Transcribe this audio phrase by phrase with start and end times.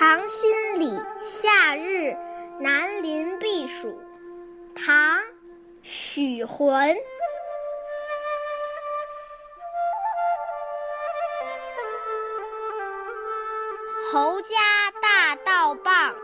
[0.00, 2.16] 长辛里夏日
[2.58, 4.00] 南林避暑，
[4.74, 5.18] 唐·
[5.82, 6.96] 许浑。
[14.10, 14.56] 侯家
[15.02, 16.14] 大道傍，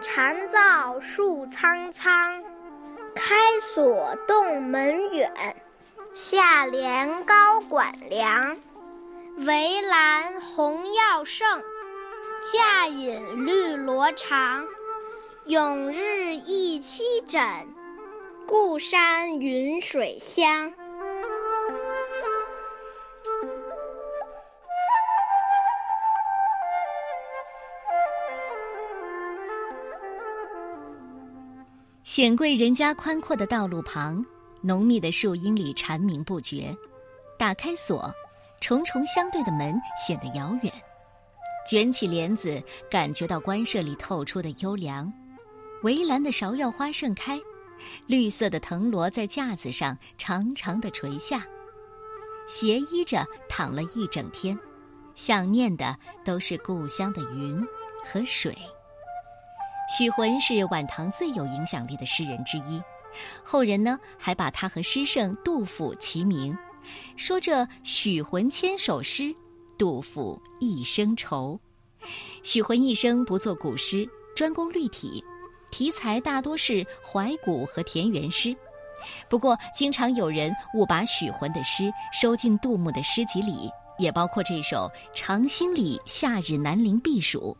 [0.00, 2.40] 蝉噪树苍苍。
[3.16, 3.34] 开
[3.74, 5.56] 锁洞门远，
[6.14, 8.56] 下帘高管凉。
[9.38, 11.60] 围栏红药盛。
[12.52, 14.64] 夏饮绿萝长，
[15.46, 17.42] 永日忆妻枕，
[18.46, 20.72] 故山云水乡。
[32.04, 34.24] 显贵人家宽阔的道路旁，
[34.60, 36.72] 浓密的树荫里蝉鸣不绝。
[37.36, 38.08] 打开锁，
[38.60, 40.72] 重重相对的门显得遥远。
[41.66, 45.12] 卷起帘子，感觉到官舍里透出的幽凉。
[45.82, 47.38] 围栏的芍药花盛开，
[48.06, 51.44] 绿色的藤萝在架子上长长的垂下。
[52.46, 54.56] 斜依着躺了一整天，
[55.16, 57.60] 想念的都是故乡的云
[58.04, 58.56] 和水。
[59.98, 62.80] 许浑是晚唐最有影响力的诗人之一，
[63.42, 66.56] 后人呢还把他和诗圣杜甫齐名，
[67.16, 69.34] 说这许浑千首诗。
[69.78, 71.58] 杜甫一生愁，
[72.42, 75.22] 许浑一生不作古诗，专攻律体，
[75.70, 78.56] 题材大多是怀古和田园诗。
[79.28, 87.56] 不过，经常有人误把许浑的诗收进杜牧的诗集里，也包括这首《长兴里夏日南陵避暑》，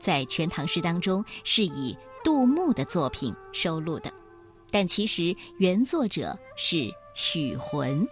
[0.00, 4.12] 在《全唐诗》当中是以杜牧的作品收录的，
[4.70, 8.06] 但其实原作者是许浑。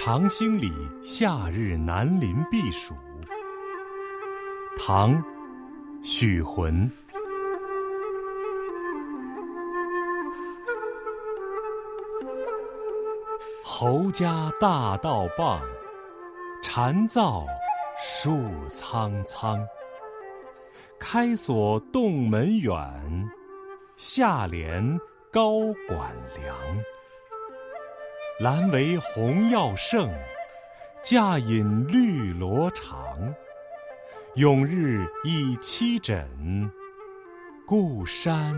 [0.00, 0.72] 长兴里
[1.02, 2.94] 夏日南林避暑，
[4.78, 5.12] 唐·
[6.04, 6.88] 许浑。
[13.64, 15.60] 侯家大道傍，
[16.62, 17.44] 蝉噪
[18.00, 19.58] 树苍苍。
[20.96, 23.28] 开锁洞门远，
[23.96, 24.98] 下帘
[25.32, 25.58] 高
[25.88, 26.56] 管凉。
[28.40, 30.08] 兰为红药盛，
[31.02, 33.34] 架引绿萝长。
[34.36, 36.70] 永日以妻枕，
[37.66, 38.56] 故山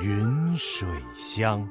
[0.00, 0.86] 云水
[1.16, 1.68] 香。